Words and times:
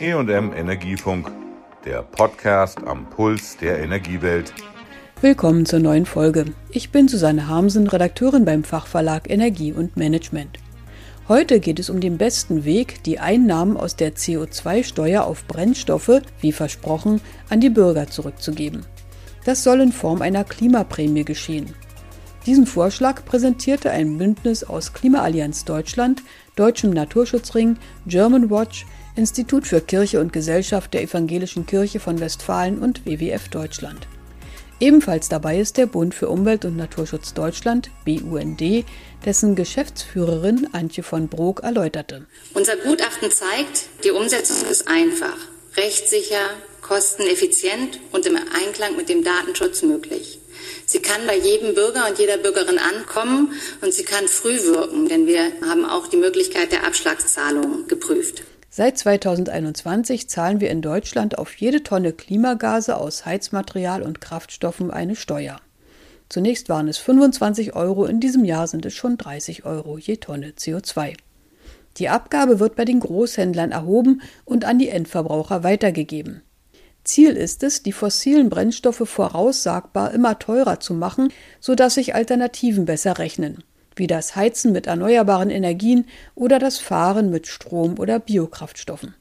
EM 0.00 0.52
Energiefunk, 0.52 1.28
der 1.84 2.02
Podcast 2.02 2.78
am 2.86 3.10
Puls 3.10 3.56
der 3.56 3.80
Energiewelt. 3.80 4.54
Willkommen 5.20 5.66
zur 5.66 5.80
neuen 5.80 6.06
Folge. 6.06 6.44
Ich 6.70 6.90
bin 6.90 7.08
Susanne 7.08 7.48
Harmsen, 7.48 7.88
Redakteurin 7.88 8.44
beim 8.44 8.62
Fachverlag 8.62 9.28
Energie 9.28 9.72
und 9.72 9.96
Management. 9.96 10.60
Heute 11.26 11.58
geht 11.58 11.80
es 11.80 11.90
um 11.90 11.98
den 11.98 12.16
besten 12.16 12.64
Weg, 12.64 13.02
die 13.02 13.18
Einnahmen 13.18 13.76
aus 13.76 13.96
der 13.96 14.14
CO2-Steuer 14.14 15.24
auf 15.24 15.46
Brennstoffe, 15.48 16.22
wie 16.40 16.52
versprochen, 16.52 17.20
an 17.48 17.58
die 17.58 17.70
Bürger 17.70 18.06
zurückzugeben. 18.06 18.86
Das 19.44 19.64
soll 19.64 19.80
in 19.80 19.90
Form 19.90 20.22
einer 20.22 20.44
Klimaprämie 20.44 21.24
geschehen. 21.24 21.74
Diesen 22.46 22.66
Vorschlag 22.66 23.24
präsentierte 23.24 23.90
ein 23.90 24.16
Bündnis 24.16 24.62
aus 24.62 24.92
Klimaallianz 24.92 25.64
Deutschland, 25.64 26.22
Deutschem 26.54 26.90
Naturschutzring, 26.90 27.76
German 28.06 28.48
Watch, 28.48 28.86
Institut 29.18 29.66
für 29.66 29.80
Kirche 29.80 30.20
und 30.20 30.32
Gesellschaft 30.32 30.94
der 30.94 31.02
Evangelischen 31.02 31.66
Kirche 31.66 31.98
von 31.98 32.20
Westfalen 32.20 32.78
und 32.78 33.04
WWF 33.04 33.48
Deutschland. 33.48 34.06
Ebenfalls 34.78 35.28
dabei 35.28 35.58
ist 35.58 35.76
der 35.76 35.86
Bund 35.86 36.14
für 36.14 36.28
Umwelt 36.28 36.64
und 36.64 36.76
Naturschutz 36.76 37.34
Deutschland, 37.34 37.90
BUND, 38.04 38.84
dessen 39.24 39.56
Geschäftsführerin 39.56 40.68
Antje 40.70 41.02
von 41.02 41.26
Brok 41.26 41.64
erläuterte. 41.64 42.26
Unser 42.54 42.76
Gutachten 42.76 43.32
zeigt, 43.32 43.88
die 44.04 44.12
Umsetzung 44.12 44.58
ist 44.70 44.86
einfach, 44.86 45.36
rechtssicher, 45.76 46.50
kosteneffizient 46.80 47.98
und 48.12 48.24
im 48.24 48.36
Einklang 48.36 48.96
mit 48.96 49.08
dem 49.08 49.24
Datenschutz 49.24 49.82
möglich. 49.82 50.38
Sie 50.86 51.00
kann 51.00 51.26
bei 51.26 51.36
jedem 51.36 51.74
Bürger 51.74 52.06
und 52.08 52.20
jeder 52.20 52.36
Bürgerin 52.36 52.78
ankommen 52.78 53.52
und 53.80 53.92
sie 53.92 54.04
kann 54.04 54.28
früh 54.28 54.62
wirken, 54.62 55.08
denn 55.08 55.26
wir 55.26 55.50
haben 55.66 55.84
auch 55.84 56.06
die 56.06 56.16
Möglichkeit 56.16 56.70
der 56.70 56.86
Abschlagszahlung 56.86 57.88
geprüft. 57.88 58.44
Seit 58.78 58.96
2021 58.96 60.28
zahlen 60.28 60.60
wir 60.60 60.70
in 60.70 60.82
Deutschland 60.82 61.36
auf 61.36 61.52
jede 61.56 61.82
Tonne 61.82 62.12
Klimagase 62.12 62.96
aus 62.96 63.26
Heizmaterial 63.26 64.02
und 64.02 64.20
Kraftstoffen 64.20 64.92
eine 64.92 65.16
Steuer. 65.16 65.60
Zunächst 66.28 66.68
waren 66.68 66.86
es 66.86 66.96
25 66.96 67.74
Euro, 67.74 68.04
in 68.04 68.20
diesem 68.20 68.44
Jahr 68.44 68.68
sind 68.68 68.86
es 68.86 68.94
schon 68.94 69.16
30 69.16 69.64
Euro 69.64 69.98
je 69.98 70.18
Tonne 70.18 70.52
CO2. 70.56 71.16
Die 71.96 72.08
Abgabe 72.08 72.60
wird 72.60 72.76
bei 72.76 72.84
den 72.84 73.00
Großhändlern 73.00 73.72
erhoben 73.72 74.22
und 74.44 74.64
an 74.64 74.78
die 74.78 74.90
Endverbraucher 74.90 75.64
weitergegeben. 75.64 76.42
Ziel 77.02 77.30
ist 77.30 77.64
es, 77.64 77.82
die 77.82 77.90
fossilen 77.90 78.48
Brennstoffe 78.48 79.08
voraussagbar 79.08 80.14
immer 80.14 80.38
teurer 80.38 80.78
zu 80.78 80.94
machen, 80.94 81.32
sodass 81.58 81.94
sich 81.94 82.14
Alternativen 82.14 82.84
besser 82.84 83.18
rechnen 83.18 83.64
wie 83.98 84.06
das 84.06 84.36
Heizen 84.36 84.72
mit 84.72 84.86
erneuerbaren 84.86 85.50
Energien 85.50 86.06
oder 86.34 86.58
das 86.58 86.78
Fahren 86.78 87.30
mit 87.30 87.46
Strom 87.46 87.98
oder 87.98 88.18
Biokraftstoffen. 88.18 89.14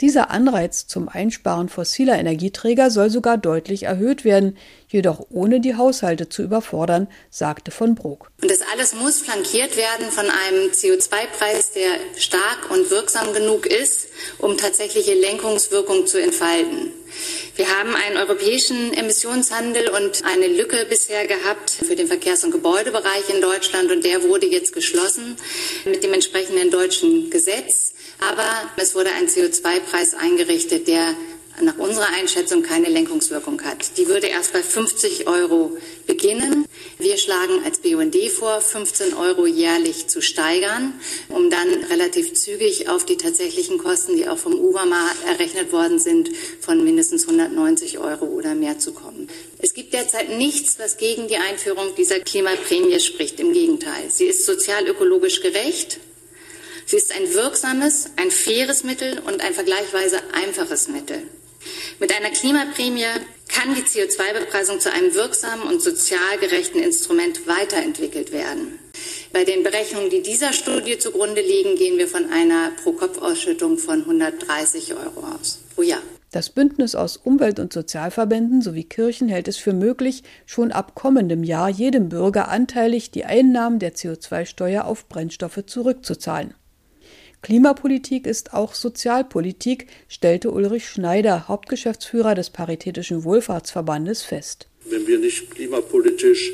Dieser 0.00 0.30
Anreiz 0.30 0.86
zum 0.86 1.10
Einsparen 1.10 1.68
fossiler 1.68 2.18
Energieträger 2.18 2.90
soll 2.90 3.10
sogar 3.10 3.36
deutlich 3.36 3.82
erhöht 3.82 4.24
werden, 4.24 4.56
jedoch 4.88 5.26
ohne 5.28 5.60
die 5.60 5.76
Haushalte 5.76 6.30
zu 6.30 6.42
überfordern, 6.42 7.06
sagte 7.28 7.70
von 7.70 7.94
Brok. 7.94 8.30
Und 8.40 8.50
das 8.50 8.60
alles 8.72 8.94
muss 8.94 9.20
flankiert 9.20 9.76
werden 9.76 10.06
von 10.10 10.24
einem 10.24 10.70
CO2-Preis, 10.70 11.72
der 11.72 11.90
stark 12.16 12.70
und 12.70 12.90
wirksam 12.90 13.34
genug 13.34 13.66
ist, 13.66 14.08
um 14.38 14.56
tatsächliche 14.56 15.12
Lenkungswirkung 15.12 16.06
zu 16.06 16.18
entfalten. 16.18 16.92
Wir 17.56 17.68
haben 17.68 17.94
einen 17.94 18.16
europäischen 18.16 18.94
Emissionshandel 18.94 19.90
und 19.90 20.24
eine 20.24 20.46
Lücke 20.46 20.86
bisher 20.88 21.26
gehabt 21.26 21.70
für 21.70 21.94
den 21.94 22.06
Verkehrs- 22.06 22.44
und 22.44 22.52
Gebäudebereich 22.52 23.28
in 23.28 23.42
Deutschland 23.42 23.90
und 23.90 24.02
der 24.02 24.22
wurde 24.22 24.46
jetzt 24.46 24.72
geschlossen 24.72 25.36
mit 25.84 26.02
dem 26.02 26.14
entsprechenden 26.14 26.70
deutschen 26.70 27.28
Gesetz. 27.28 27.92
Aber 28.20 28.48
es 28.76 28.94
wurde 28.94 29.10
ein 29.12 29.28
CO2-Preis 29.28 30.14
eingerichtet, 30.14 30.88
der 30.88 31.14
nach 31.62 31.76
unserer 31.78 32.08
Einschätzung 32.14 32.62
keine 32.62 32.88
Lenkungswirkung 32.88 33.62
hat. 33.62 33.98
Die 33.98 34.06
würde 34.08 34.28
erst 34.28 34.52
bei 34.52 34.62
50 34.62 35.26
Euro 35.26 35.76
beginnen. 36.06 36.66
Wir 36.98 37.16
schlagen 37.18 37.62
als 37.64 37.78
BUND 37.78 38.16
vor, 38.30 38.60
15 38.60 39.14
Euro 39.14 39.46
jährlich 39.46 40.06
zu 40.06 40.22
steigern, 40.22 40.94
um 41.28 41.50
dann 41.50 41.68
relativ 41.90 42.34
zügig 42.34 42.88
auf 42.88 43.04
die 43.04 43.16
tatsächlichen 43.16 43.78
Kosten, 43.78 44.16
die 44.16 44.28
auch 44.28 44.38
vom 44.38 44.54
UBAMA 44.54 45.10
errechnet 45.26 45.72
worden 45.72 45.98
sind, 45.98 46.30
von 46.60 46.82
mindestens 46.82 47.24
190 47.24 47.98
Euro 47.98 48.26
oder 48.26 48.54
mehr 48.54 48.78
zu 48.78 48.92
kommen. 48.92 49.28
Es 49.58 49.74
gibt 49.74 49.92
derzeit 49.92 50.30
nichts, 50.30 50.78
was 50.78 50.96
gegen 50.96 51.28
die 51.28 51.36
Einführung 51.36 51.94
dieser 51.96 52.20
Klimaprämie 52.20 53.00
spricht. 53.00 53.38
Im 53.40 53.52
Gegenteil. 53.52 54.10
Sie 54.10 54.24
ist 54.24 54.46
sozial-ökologisch 54.46 55.40
gerecht. 55.40 56.00
Sie 56.90 56.96
ist 56.96 57.14
ein 57.14 57.32
wirksames, 57.34 58.10
ein 58.16 58.32
faires 58.32 58.82
Mittel 58.82 59.20
und 59.20 59.40
ein 59.44 59.54
vergleichsweise 59.54 60.16
einfaches 60.32 60.88
Mittel. 60.88 61.22
Mit 62.00 62.12
einer 62.12 62.30
Klimaprämie 62.30 63.04
kann 63.46 63.76
die 63.76 63.82
CO2-Bepreisung 63.82 64.80
zu 64.80 64.92
einem 64.92 65.14
wirksamen 65.14 65.68
und 65.68 65.80
sozial 65.80 66.38
gerechten 66.40 66.80
Instrument 66.80 67.46
weiterentwickelt 67.46 68.32
werden. 68.32 68.80
Bei 69.32 69.44
den 69.44 69.62
Berechnungen, 69.62 70.10
die 70.10 70.20
dieser 70.20 70.52
Studie 70.52 70.98
zugrunde 70.98 71.42
liegen, 71.42 71.76
gehen 71.76 71.96
wir 71.96 72.08
von 72.08 72.28
einer 72.28 72.72
Pro-Kopf-Ausschüttung 72.82 73.78
von 73.78 74.00
130 74.00 74.92
Euro 74.94 75.24
aus 75.32 75.60
pro 75.76 75.82
Jahr. 75.82 76.02
Das 76.32 76.50
Bündnis 76.50 76.96
aus 76.96 77.16
Umwelt- 77.16 77.60
und 77.60 77.72
Sozialverbänden 77.72 78.62
sowie 78.62 78.82
Kirchen 78.82 79.28
hält 79.28 79.46
es 79.46 79.58
für 79.58 79.72
möglich, 79.72 80.24
schon 80.44 80.72
ab 80.72 80.96
kommendem 80.96 81.44
Jahr 81.44 81.68
jedem 81.68 82.08
Bürger 82.08 82.48
anteilig 82.48 83.12
die 83.12 83.24
Einnahmen 83.24 83.78
der 83.78 83.94
CO2-Steuer 83.94 84.86
auf 84.86 85.08
Brennstoffe 85.08 85.64
zurückzuzahlen. 85.66 86.54
Klimapolitik 87.42 88.26
ist 88.26 88.52
auch 88.52 88.74
Sozialpolitik, 88.74 89.86
stellte 90.08 90.50
Ulrich 90.50 90.86
Schneider, 90.86 91.48
Hauptgeschäftsführer 91.48 92.34
des 92.34 92.50
Paritätischen 92.50 93.24
Wohlfahrtsverbandes, 93.24 94.22
fest. 94.22 94.66
Wenn 94.84 95.06
wir 95.06 95.18
nicht 95.18 95.50
klimapolitisch 95.50 96.52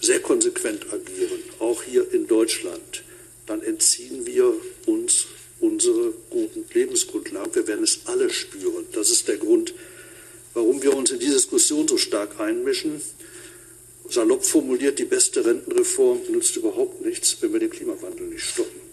sehr 0.00 0.20
konsequent 0.20 0.86
agieren, 0.92 1.40
auch 1.58 1.82
hier 1.82 2.12
in 2.12 2.28
Deutschland, 2.28 3.02
dann 3.46 3.62
entziehen 3.62 4.24
wir 4.26 4.52
uns 4.86 5.26
unsere 5.60 6.12
guten 6.30 6.64
Lebensgrundlagen. 6.72 7.54
Wir 7.54 7.66
werden 7.66 7.84
es 7.84 8.00
alle 8.04 8.30
spüren. 8.30 8.86
Das 8.92 9.10
ist 9.10 9.26
der 9.26 9.38
Grund, 9.38 9.74
warum 10.52 10.82
wir 10.82 10.94
uns 10.96 11.10
in 11.10 11.18
die 11.18 11.26
Diskussion 11.26 11.88
so 11.88 11.96
stark 11.96 12.38
einmischen. 12.38 13.02
Salopp 14.08 14.44
formuliert, 14.44 14.98
die 14.98 15.04
beste 15.04 15.44
Rentenreform 15.44 16.20
nützt 16.30 16.56
überhaupt 16.56 17.04
nichts, 17.04 17.36
wenn 17.40 17.52
wir 17.52 17.60
den 17.60 17.70
Klimawandel 17.70 18.28
nicht 18.28 18.44
stoppen. 18.44 18.84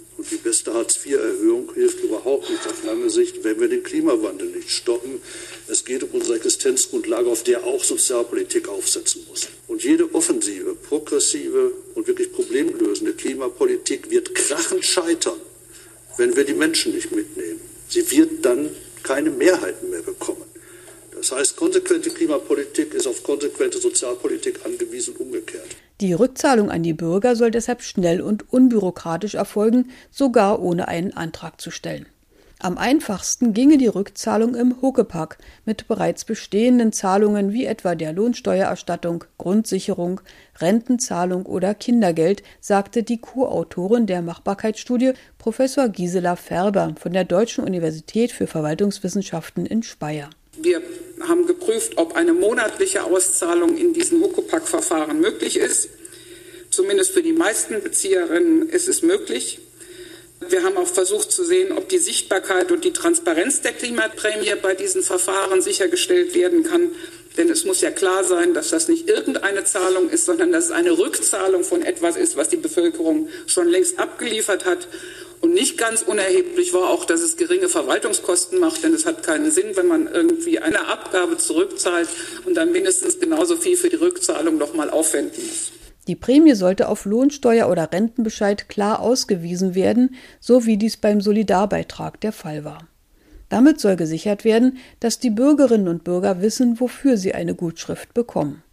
Beste 0.71 0.73
Hartz-IV-Erhöhung 0.73 1.73
hilft 1.73 2.01
überhaupt 2.01 2.49
nicht 2.49 2.65
auf 2.65 2.83
lange 2.85 3.09
Sicht, 3.09 3.43
wenn 3.43 3.59
wir 3.59 3.67
den 3.67 3.83
Klimawandel 3.83 4.47
nicht 4.47 4.71
stoppen. 4.71 5.21
Es 5.67 5.83
geht 5.83 6.03
um 6.03 6.09
unsere 6.11 6.37
Existenzgrundlage, 6.37 7.29
auf 7.29 7.43
der 7.43 7.63
auch 7.65 7.83
Sozialpolitik 7.83 8.69
aufsetzen 8.69 9.25
muss. 9.29 9.47
Und 9.67 9.83
jede 9.83 10.13
offensive, 10.13 10.75
progressive 10.75 11.73
und 11.95 12.07
wirklich 12.07 12.31
problemlösende 12.31 13.13
Klimapolitik 13.13 14.09
wird 14.09 14.33
krachend 14.33 14.85
scheitern, 14.85 15.41
wenn 16.17 16.35
wir 16.35 16.45
die 16.45 16.53
Menschen 16.53 16.93
nicht 16.93 17.11
mitnehmen. 17.11 17.59
Sie 17.89 18.09
wird 18.11 18.45
dann 18.45 18.69
keine 19.03 19.29
Mehrheiten 19.29 19.89
mehr 19.89 20.03
bekommen. 20.03 20.45
Das 21.13 21.31
heißt, 21.33 21.57
konsequente 21.57 22.09
Klimapolitik 22.11 22.93
ist 22.93 23.07
auf 23.07 23.21
konsequente 23.23 23.77
Sozialpolitik 23.77 24.65
angewiesen, 24.65 25.15
umgekehrt. 25.17 25.67
Die 26.01 26.13
Rückzahlung 26.13 26.71
an 26.71 26.81
die 26.81 26.93
Bürger 26.93 27.35
soll 27.35 27.51
deshalb 27.51 27.83
schnell 27.83 28.21
und 28.21 28.51
unbürokratisch 28.51 29.35
erfolgen, 29.35 29.91
sogar 30.09 30.59
ohne 30.59 30.87
einen 30.87 31.15
Antrag 31.15 31.61
zu 31.61 31.69
stellen. 31.69 32.07
Am 32.57 32.79
einfachsten 32.79 33.53
ginge 33.53 33.77
die 33.77 33.87
Rückzahlung 33.87 34.55
im 34.55 34.81
Huckepack 34.81 35.37
mit 35.63 35.87
bereits 35.87 36.25
bestehenden 36.25 36.91
Zahlungen 36.91 37.53
wie 37.53 37.65
etwa 37.65 37.93
der 37.93 38.13
Lohnsteuererstattung, 38.13 39.25
Grundsicherung, 39.37 40.21
Rentenzahlung 40.59 41.45
oder 41.45 41.75
Kindergeld, 41.75 42.41
sagte 42.59 43.03
die 43.03 43.19
Co-Autorin 43.19 44.07
der 44.07 44.23
Machbarkeitsstudie 44.23 45.13
Professor 45.37 45.87
Gisela 45.87 46.35
Färber 46.35 46.95
von 46.99 47.13
der 47.13 47.25
Deutschen 47.25 47.63
Universität 47.63 48.31
für 48.31 48.47
Verwaltungswissenschaften 48.47 49.67
in 49.67 49.83
Speyer. 49.83 50.31
Wir 50.61 50.81
haben 51.21 51.47
geprüft, 51.47 51.93
ob 51.97 52.15
eine 52.15 52.33
monatliche 52.33 53.03
Auszahlung 53.03 53.77
in 53.77 53.93
diesen 53.93 54.21
Huckepack-Verfahren 54.21 55.19
möglich 55.19 55.57
ist. 55.57 55.89
Zumindest 56.69 57.11
für 57.11 57.23
die 57.23 57.33
meisten 57.33 57.81
Bezieherinnen 57.81 58.69
ist 58.69 58.87
es 58.87 59.01
möglich. 59.01 59.59
Wir 60.49 60.63
haben 60.63 60.77
auch 60.77 60.87
versucht 60.87 61.31
zu 61.31 61.43
sehen, 61.43 61.71
ob 61.71 61.89
die 61.89 61.99
Sichtbarkeit 61.99 62.71
und 62.71 62.83
die 62.83 62.93
Transparenz 62.93 63.61
der 63.61 63.73
Klimaprämie 63.73 64.53
bei 64.61 64.73
diesen 64.73 65.03
Verfahren 65.03 65.61
sichergestellt 65.61 66.33
werden 66.33 66.63
kann. 66.63 66.91
Denn 67.37 67.49
es 67.49 67.63
muss 67.63 67.81
ja 67.81 67.91
klar 67.91 68.23
sein, 68.23 68.53
dass 68.53 68.69
das 68.69 68.87
nicht 68.87 69.07
irgendeine 69.07 69.63
Zahlung 69.63 70.09
ist, 70.09 70.25
sondern 70.25 70.51
dass 70.51 70.65
es 70.65 70.71
eine 70.71 70.97
Rückzahlung 70.97 71.63
von 71.63 71.81
etwas 71.81 72.17
ist, 72.17 72.35
was 72.37 72.49
die 72.49 72.57
Bevölkerung 72.57 73.29
schon 73.47 73.67
längst 73.69 73.99
abgeliefert 73.99 74.65
hat. 74.65 74.87
Und 75.41 75.53
nicht 75.53 75.77
ganz 75.77 76.03
unerheblich 76.03 76.73
war 76.73 76.89
auch, 76.91 77.03
dass 77.03 77.21
es 77.21 77.35
geringe 77.35 77.67
Verwaltungskosten 77.67 78.59
macht, 78.59 78.83
denn 78.83 78.93
es 78.93 79.07
hat 79.07 79.23
keinen 79.23 79.49
Sinn, 79.49 79.75
wenn 79.75 79.87
man 79.87 80.07
irgendwie 80.07 80.59
eine 80.59 80.87
Abgabe 80.87 81.37
zurückzahlt 81.37 82.07
und 82.45 82.55
dann 82.55 82.71
mindestens 82.71 83.19
genauso 83.19 83.55
viel 83.55 83.75
für 83.75 83.89
die 83.89 83.95
Rückzahlung 83.95 84.57
nochmal 84.57 84.91
aufwenden 84.91 85.43
muss. 85.43 85.71
Die 86.07 86.15
Prämie 86.15 86.53
sollte 86.55 86.89
auf 86.89 87.05
Lohnsteuer 87.05 87.69
oder 87.69 87.91
Rentenbescheid 87.91 88.69
klar 88.69 88.99
ausgewiesen 88.99 89.75
werden, 89.75 90.15
so 90.39 90.65
wie 90.65 90.77
dies 90.77 90.97
beim 90.97 91.21
Solidarbeitrag 91.21 92.19
der 92.21 92.31
Fall 92.31 92.63
war. 92.63 92.87
Damit 93.49 93.79
soll 93.79 93.95
gesichert 93.95 94.45
werden, 94.45 94.77
dass 94.99 95.19
die 95.19 95.29
Bürgerinnen 95.29 95.87
und 95.87 96.03
Bürger 96.03 96.41
wissen, 96.41 96.79
wofür 96.79 97.17
sie 97.17 97.33
eine 97.33 97.53
Gutschrift 97.53 98.13
bekommen. 98.13 98.63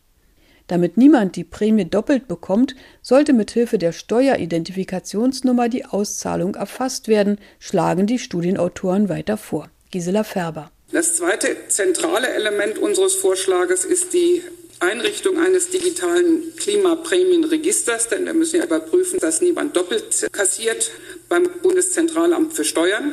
Damit 0.69 0.99
niemand 0.99 1.35
die 1.37 1.45
Prämie 1.45 1.87
doppelt 1.87 2.29
bekommt, 2.29 2.77
sollte 3.03 3.33
mithilfe 3.33 3.79
der 3.79 3.93
Steueridentifikationsnummer 3.93 5.69
die 5.69 5.87
Auszahlung 5.87 6.55
erfasst 6.55 7.09
werden, 7.09 7.39
schlagen 7.59 8.07
die 8.07 8.19
Studienautoren 8.19 9.09
weiter 9.09 9.39
vor. 9.39 9.71
Gisela 9.91 10.25
Färber. 10.25 10.71
Das 10.93 11.17
zweite 11.17 11.57
zentrale 11.69 12.29
Element 12.29 12.79
unseres 12.79 13.15
Vorschlages 13.15 13.85
ist 13.85 14.13
die 14.13 14.43
Einrichtung 14.81 15.39
eines 15.39 15.71
digitalen 15.71 16.55
Klimaprämienregisters, 16.57 18.09
denn 18.09 18.27
wir 18.27 18.35
müssen 18.35 18.57
ja 18.61 18.65
überprüfen, 18.65 19.19
dass 19.19 19.41
niemand 19.41 19.77
doppelt 19.77 20.29
kassiert 20.33 20.91
beim 21.29 21.49
Bundeszentralamt 21.63 22.53
für 22.53 22.65
Steuern 22.65 23.13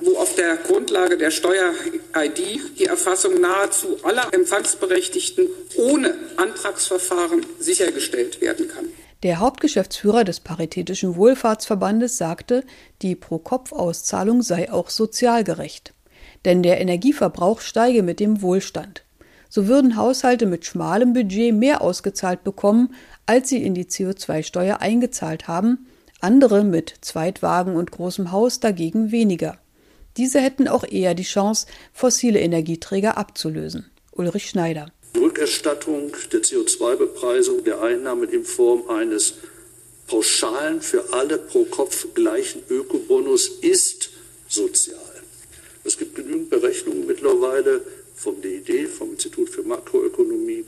wo 0.00 0.16
auf 0.18 0.34
der 0.36 0.56
Grundlage 0.56 1.18
der 1.18 1.30
Steuer-ID 1.30 2.78
die 2.78 2.86
Erfassung 2.86 3.40
nahezu 3.40 3.96
aller 4.02 4.32
Empfangsberechtigten 4.32 5.48
ohne 5.76 6.14
Antragsverfahren 6.36 7.44
sichergestellt 7.58 8.40
werden 8.40 8.68
kann. 8.68 8.86
Der 9.24 9.40
Hauptgeschäftsführer 9.40 10.22
des 10.22 10.38
Paritätischen 10.38 11.16
Wohlfahrtsverbandes 11.16 12.18
sagte, 12.18 12.62
die 13.02 13.16
Pro-Kopf-Auszahlung 13.16 14.42
sei 14.42 14.70
auch 14.70 14.90
sozial 14.90 15.42
gerecht. 15.42 15.92
Denn 16.44 16.62
der 16.62 16.80
Energieverbrauch 16.80 17.60
steige 17.60 18.04
mit 18.04 18.20
dem 18.20 18.42
Wohlstand. 18.42 19.02
So 19.48 19.66
würden 19.66 19.96
Haushalte 19.96 20.46
mit 20.46 20.66
schmalem 20.66 21.14
Budget 21.14 21.52
mehr 21.52 21.80
ausgezahlt 21.80 22.44
bekommen, 22.44 22.94
als 23.26 23.48
sie 23.48 23.62
in 23.62 23.74
die 23.74 23.86
CO2-Steuer 23.86 24.80
eingezahlt 24.80 25.48
haben, 25.48 25.88
andere 26.20 26.62
mit 26.62 26.94
Zweitwagen 27.00 27.74
und 27.74 27.90
großem 27.90 28.30
Haus 28.30 28.60
dagegen 28.60 29.10
weniger. 29.10 29.58
Diese 30.18 30.40
hätten 30.40 30.66
auch 30.66 30.82
eher 30.82 31.14
die 31.14 31.22
Chance, 31.22 31.66
fossile 31.92 32.40
Energieträger 32.40 33.16
abzulösen. 33.16 33.88
Ulrich 34.10 34.50
Schneider. 34.50 34.92
Rückerstattung 35.16 36.10
der 36.32 36.40
CO2-Bepreisung 36.42 37.62
der 37.62 37.80
Einnahmen 37.80 38.28
in 38.28 38.44
Form 38.44 38.90
eines 38.90 39.34
pauschalen 40.08 40.82
für 40.82 41.12
alle 41.12 41.38
pro 41.38 41.64
Kopf 41.64 42.08
gleichen 42.14 42.62
Ökobonus 42.68 43.48
ist 43.60 44.10
sozial. 44.48 44.98
Es 45.84 45.96
gibt 45.96 46.16
genügend 46.16 46.50
Berechnungen 46.50 47.06
mittlerweile 47.06 47.80
vom 48.16 48.42
DID, 48.42 48.88
vom 48.88 49.12
Institut 49.12 49.48
für 49.50 49.62
Makroökonomie, 49.62 50.64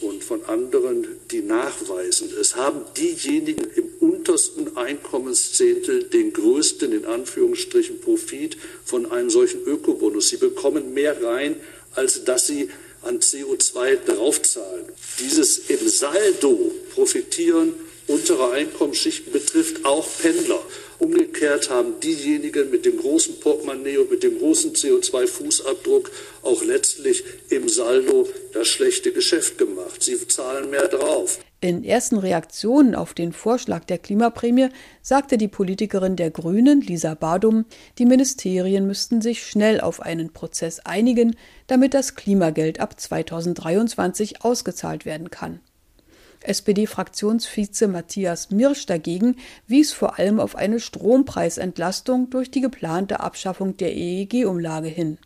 und 0.00 0.22
von 0.22 0.44
anderen, 0.44 1.06
die 1.30 1.40
nachweisen, 1.40 2.28
es 2.38 2.54
haben 2.54 2.82
diejenigen 2.96 3.64
im 3.76 3.85
untersten 4.00 4.76
Einkommenszehntel 4.76 6.04
den 6.04 6.32
größten, 6.32 6.92
in 6.92 7.04
Anführungsstrichen, 7.04 8.00
Profit 8.00 8.56
von 8.84 9.10
einem 9.10 9.30
solchen 9.30 9.62
Ökobonus. 9.64 10.28
Sie 10.28 10.36
bekommen 10.36 10.94
mehr 10.94 11.22
rein, 11.22 11.56
als 11.94 12.24
dass 12.24 12.46
sie 12.46 12.68
an 13.02 13.20
CO2 13.20 13.96
draufzahlen. 14.04 14.86
Dieses 15.20 15.58
im 15.70 15.88
Saldo 15.88 16.72
profitieren 16.94 17.74
unterer 18.06 18.52
Einkommensschichten 18.52 19.32
betrifft 19.32 19.84
auch 19.84 20.06
Pendler. 20.20 20.62
Umgekehrt 20.98 21.68
haben 21.70 22.00
diejenigen 22.00 22.70
mit 22.70 22.86
dem 22.86 22.96
großen 22.98 23.38
Portemonnaie 23.40 23.98
und 23.98 24.10
mit 24.10 24.22
dem 24.22 24.38
großen 24.38 24.72
CO2-Fußabdruck 24.74 26.10
auch 26.42 26.64
letztlich 26.64 27.24
im 27.50 27.68
Saldo 27.68 28.28
das 28.52 28.68
schlechte 28.68 29.12
Geschäft 29.12 29.58
gemacht. 29.58 30.02
Sie 30.02 30.26
zahlen 30.26 30.70
mehr 30.70 30.88
drauf. 30.88 31.38
In 31.62 31.84
ersten 31.84 32.18
Reaktionen 32.18 32.94
auf 32.94 33.14
den 33.14 33.32
Vorschlag 33.32 33.84
der 33.84 33.96
Klimaprämie 33.96 34.68
sagte 35.00 35.38
die 35.38 35.48
Politikerin 35.48 36.14
der 36.14 36.30
Grünen, 36.30 36.82
Lisa 36.82 37.14
Badum, 37.14 37.64
die 37.96 38.04
Ministerien 38.04 38.86
müssten 38.86 39.22
sich 39.22 39.42
schnell 39.42 39.80
auf 39.80 40.00
einen 40.00 40.34
Prozess 40.34 40.80
einigen, 40.80 41.34
damit 41.66 41.94
das 41.94 42.14
Klimageld 42.14 42.78
ab 42.78 43.00
2023 43.00 44.44
ausgezahlt 44.44 45.06
werden 45.06 45.30
kann. 45.30 45.60
SPD-Fraktionsvize 46.42 47.88
Matthias 47.88 48.50
Mirsch 48.50 48.84
dagegen 48.84 49.36
wies 49.66 49.94
vor 49.94 50.18
allem 50.18 50.40
auf 50.40 50.56
eine 50.56 50.78
Strompreisentlastung 50.78 52.28
durch 52.28 52.50
die 52.50 52.60
geplante 52.60 53.20
Abschaffung 53.20 53.78
der 53.78 53.96
EEG-Umlage 53.96 54.88
hin. 54.88 55.16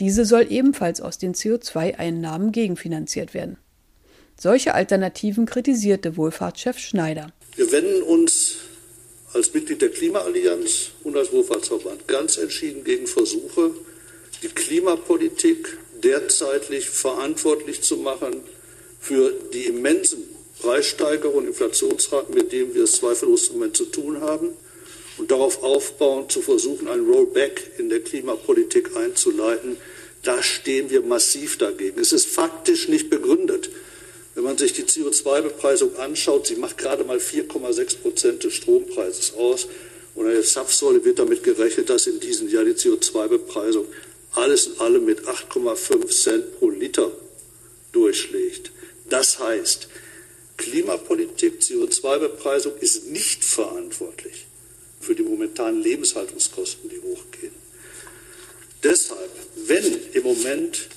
Diese 0.00 0.24
soll 0.24 0.46
ebenfalls 0.50 1.00
aus 1.00 1.18
den 1.18 1.34
CO2-Einnahmen 1.34 2.50
gegenfinanziert 2.50 3.32
werden. 3.32 3.58
Solche 4.38 4.74
Alternativen 4.74 5.46
kritisierte 5.46 6.16
Wohlfahrtschef 6.16 6.78
Schneider. 6.78 7.32
Wir 7.56 7.70
wenden 7.70 8.02
uns 8.02 8.56
als 9.32 9.52
Mitglied 9.54 9.80
der 9.80 9.90
Klimaallianz 9.90 10.90
und 11.04 11.16
als 11.16 11.32
Wohlfahrtsverband 11.32 12.06
ganz 12.08 12.36
entschieden 12.36 12.84
gegen 12.84 13.06
Versuche, 13.06 13.70
die 14.42 14.48
Klimapolitik 14.48 15.78
derzeitig 16.02 16.90
verantwortlich 16.90 17.82
zu 17.82 17.96
machen 17.98 18.42
für 19.00 19.32
die 19.52 19.66
immensen 19.66 20.22
Preissteigerungen, 20.60 21.48
Inflationsraten, 21.48 22.34
mit 22.34 22.52
denen 22.52 22.74
wir 22.74 22.84
es 22.84 22.96
zweifellos 22.96 23.48
im 23.48 23.54
Moment 23.54 23.76
zu 23.76 23.86
tun 23.86 24.20
haben, 24.20 24.50
und 25.18 25.30
darauf 25.30 25.62
aufbauend 25.62 26.32
zu 26.32 26.40
versuchen, 26.40 26.88
ein 26.88 27.04
Rollback 27.04 27.72
in 27.78 27.90
der 27.90 28.00
Klimapolitik 28.00 28.96
einzuleiten, 28.96 29.76
da 30.22 30.42
stehen 30.42 30.88
wir 30.90 31.02
massiv 31.02 31.58
dagegen. 31.58 32.00
Es 32.00 32.12
ist 32.12 32.26
faktisch 32.26 32.88
nicht 32.88 33.10
begründet. 33.10 33.70
Wenn 34.34 34.44
man 34.44 34.56
sich 34.56 34.72
die 34.72 34.84
CO2-Bepreisung 34.84 35.96
anschaut, 35.96 36.46
sie 36.46 36.56
macht 36.56 36.78
gerade 36.78 37.04
mal 37.04 37.18
4,6 37.18 37.98
Prozent 37.98 38.44
des 38.44 38.54
Strompreises 38.54 39.34
aus. 39.34 39.66
Und 40.14 40.26
in 40.26 40.32
der 40.32 40.42
Zapfsäule 40.42 41.04
wird 41.04 41.18
damit 41.18 41.42
gerechnet, 41.42 41.90
dass 41.90 42.06
in 42.06 42.20
diesem 42.20 42.48
Jahr 42.48 42.64
die 42.64 42.72
CO2-Bepreisung 42.72 43.86
alles 44.32 44.68
in 44.68 44.78
allem 44.80 45.04
mit 45.04 45.20
8,5 45.26 46.08
Cent 46.08 46.58
pro 46.58 46.70
Liter 46.70 47.10
durchschlägt. 47.92 48.70
Das 49.08 49.38
heißt, 49.38 49.88
Klimapolitik, 50.56 51.60
CO2-Bepreisung 51.60 52.72
ist 52.80 53.08
nicht 53.08 53.44
verantwortlich 53.44 54.46
für 55.00 55.14
die 55.14 55.22
momentanen 55.22 55.82
Lebenshaltungskosten, 55.82 56.88
die 56.88 57.00
hochgehen. 57.00 57.52
Deshalb, 58.82 59.30
wenn 59.66 59.98
im 60.12 60.22
Moment 60.22 60.88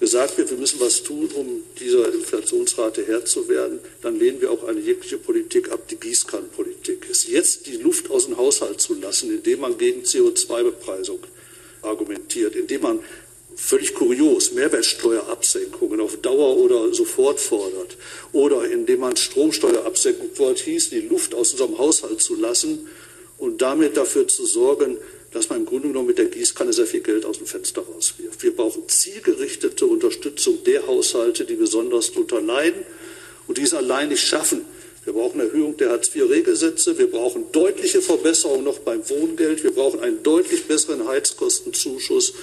gesagt 0.00 0.38
wird, 0.38 0.50
wir 0.50 0.56
müssen 0.56 0.80
was 0.80 1.02
tun, 1.02 1.28
um 1.34 1.62
dieser 1.78 2.12
Inflationsrate 2.12 3.06
Herr 3.06 3.24
zu 3.24 3.48
werden, 3.48 3.78
dann 4.02 4.18
lehnen 4.18 4.40
wir 4.40 4.50
auch 4.50 4.64
eine 4.64 4.80
jegliche 4.80 5.18
Politik 5.18 5.70
ab, 5.70 5.86
die 5.88 5.96
Gießkannenpolitik 5.96 7.06
ist. 7.08 7.28
Jetzt 7.28 7.66
die 7.66 7.76
Luft 7.76 8.10
aus 8.10 8.26
dem 8.26 8.38
Haushalt 8.38 8.80
zu 8.80 8.94
lassen, 8.94 9.30
indem 9.30 9.60
man 9.60 9.76
gegen 9.76 10.02
CO2-Bepreisung 10.02 11.20
argumentiert, 11.82 12.56
indem 12.56 12.82
man 12.82 13.00
völlig 13.54 13.94
kurios 13.94 14.52
Mehrwertsteuerabsenkungen 14.52 16.00
auf 16.00 16.16
Dauer 16.16 16.56
oder 16.56 16.94
sofort 16.94 17.38
fordert 17.38 17.96
oder 18.32 18.64
indem 18.64 19.00
man 19.00 19.16
Stromsteuerabsenkung 19.16 20.30
fordert, 20.34 20.60
hieß, 20.60 20.90
die 20.90 21.00
Luft 21.00 21.34
aus 21.34 21.52
unserem 21.52 21.76
Haushalt 21.76 22.22
zu 22.22 22.36
lassen 22.36 22.88
und 23.36 23.60
damit 23.60 23.96
dafür 23.96 24.26
zu 24.28 24.46
sorgen, 24.46 24.96
dass 25.32 25.48
man 25.48 25.60
im 25.60 25.66
Grunde 25.66 25.88
genommen 25.88 26.08
mit 26.08 26.18
der 26.18 26.26
Gießkanne 26.26 26.72
sehr 26.72 26.86
viel 26.86 27.00
Geld 27.00 27.24
aus 27.24 27.38
dem 27.38 27.46
Fenster 27.46 27.82
rauswirft. 27.82 28.42
Wir 28.42 28.54
brauchen 28.54 28.88
zielgerichtete 28.88 29.86
Unterstützung 29.86 30.64
der 30.64 30.86
Haushalte, 30.86 31.44
die 31.44 31.54
besonders 31.54 32.10
darunter 32.12 32.40
leiden 32.40 32.82
und 33.46 33.58
die 33.58 33.62
es 33.62 33.74
allein 33.74 34.08
nicht 34.08 34.26
schaffen. 34.26 34.64
Wir 35.04 35.14
brauchen 35.14 35.40
Erhöhung 35.40 35.76
der 35.76 35.90
Hartz-IV-Regelsätze. 35.90 36.98
Wir 36.98 37.10
brauchen 37.10 37.52
deutliche 37.52 38.02
Verbesserungen 38.02 38.64
noch 38.64 38.80
beim 38.80 39.08
Wohngeld. 39.08 39.62
Wir 39.64 39.70
brauchen 39.70 40.00
einen 40.00 40.22
deutlich 40.22 40.64
besseren 40.64 41.08
Heizkostenzuschuss. 41.08 42.34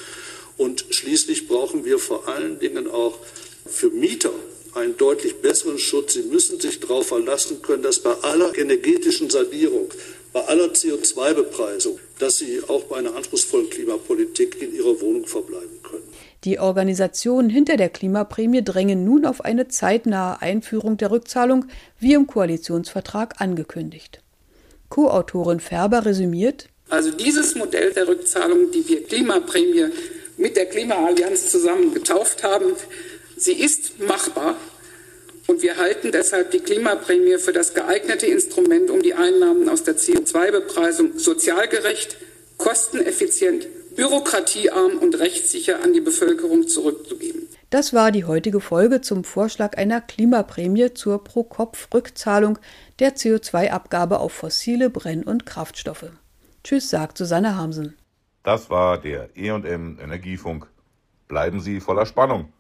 Und 0.58 0.86
schließlich 0.89 1.48
brauchen 1.48 1.86
wir 1.86 2.00
vor 2.00 2.27
allen 2.27 2.58
Dingen 2.58 2.88
auch 2.88 3.20
für 3.67 3.89
Mieter 3.89 4.34
einen 4.74 4.98
deutlich 4.98 5.36
besseren 5.36 5.77
Schutz. 5.77 6.13
Sie 6.13 6.24
müssen 6.24 6.60
sich 6.60 6.79
darauf 6.79 7.08
verlassen 7.08 7.62
können, 7.62 7.84
dass 7.84 8.00
bei 8.00 8.13
aller 8.22 8.58
energetischen 8.58 9.29
Sanierung, 9.29 9.91
bei 10.34 10.44
aller 10.46 10.72
CO2-Bepreisung, 10.72 12.00
dass 12.19 12.38
sie 12.38 12.62
auch 12.67 12.83
bei 12.83 12.97
einer 12.97 13.15
anspruchsvollen 13.15 13.69
Klimapolitik 13.69 14.62
in 14.62 14.74
ihrer 14.74 15.00
Wohnung 15.01 15.25
verbleiben 15.25 15.81
können. 15.83 16.03
Die 16.43 16.59
Organisationen 16.59 17.50
hinter 17.50 17.77
der 17.77 17.89
Klimaprämie 17.89 18.63
drängen 18.63 19.03
nun 19.03 19.25
auf 19.25 19.43
eine 19.43 19.67
zeitnahe 19.67 20.41
Einführung 20.41 20.97
der 20.97 21.12
Rückzahlung, 21.12 21.65
wie 22.00 22.13
im 22.13 22.27
Koalitionsvertrag 22.27 23.41
angekündigt. 23.41 24.21
Co-Autorin 24.89 25.59
Färber 25.59 26.05
resümiert, 26.05 26.69
also 26.89 27.12
dieses 27.12 27.55
Modell 27.55 27.91
der 27.91 28.07
Rückzahlung, 28.07 28.71
die 28.71 28.88
wir 28.88 29.03
Klimaprämie 29.03 29.88
mit 30.38 30.55
der 30.55 30.67
Klimaallianz 30.67 31.50
zusammen 31.50 31.93
getauft 31.93 32.43
haben. 32.43 32.65
Sie 33.36 33.53
ist 33.53 34.00
machbar 34.00 34.55
und 35.48 35.62
wir 35.62 35.77
halten 35.77 36.12
deshalb 36.12 36.51
die 36.51 36.60
Klimaprämie 36.60 37.38
für 37.38 37.54
das 37.54 37.74
geeignete 37.74 38.27
Instrument, 38.27 38.89
um 38.89 39.01
die 39.01 39.13
Einnahmen 39.13 39.70
aus 39.70 39.84
der 39.84 39.96
CO2-Bepreisung 39.96 41.18
sozial 41.18 41.68
gerecht, 41.68 42.18
kosteneffizient, 42.58 43.68
bürokratiearm 43.96 44.98
und 45.00 45.18
rechtssicher 45.20 45.84
an 45.84 45.94
die 45.94 46.01
Bevölkerung 46.01 46.68
zurückzugeben. 46.68 47.48
Das 47.70 47.94
war 47.94 48.12
die 48.12 48.25
heutige 48.25 48.62
Folge 48.62 49.01
zum 49.01 49.24
Vorschlag 49.24 49.77
einer 49.77 50.00
Klimaprämie 50.00 50.94
zur 50.94 51.24
Pro-Kopf-Rückzahlung 51.24 52.60
der 53.00 53.16
CO2-Abgabe 53.16 54.20
auf 54.20 54.32
fossile 54.32 54.89
Brenn- 54.89 55.24
und 55.24 55.46
Kraftstoffe. 55.46 56.12
Tschüss, 56.63 56.89
sagt 56.89 57.18
Susanne 57.18 57.58
Hamsen. 57.58 57.98
Das 58.44 58.70
war 58.70 59.00
der 59.00 59.30
EM 59.36 59.66
Energiefunk. 60.00 60.68
Bleiben 61.27 61.60
Sie 61.60 61.82
voller 61.82 62.06
Spannung. 62.06 62.54